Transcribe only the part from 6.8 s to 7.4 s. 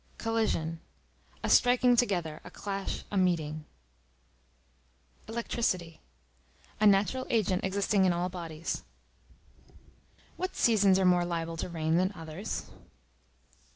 natural